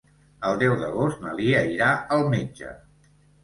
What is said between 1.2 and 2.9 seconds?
na Lia irà al metge.